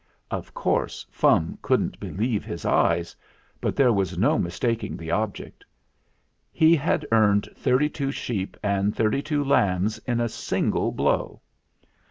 Of 0.31 0.55
course, 0.55 1.05
Fum 1.11 1.59
couldn't 1.61 1.99
be 1.99 2.09
lieve 2.09 2.43
his 2.43 2.65
eyes. 2.65 3.15
But 3.61 3.75
there 3.75 3.93
was 3.93 4.17
no 4.17 4.39
mistaking 4.39 4.97
the 4.97 5.11
object. 5.11 5.63
He 6.51 6.75
had 6.75 7.05
earned 7.11 7.47
thirty 7.55 7.87
two 7.87 8.11
sheep 8.11 8.57
and 8.63 8.95
thirty 8.95 9.21
two 9.21 9.43
lambs 9.43 9.99
at 10.07 10.19
a 10.19 10.27
single 10.27 10.91
blow! 10.91 11.43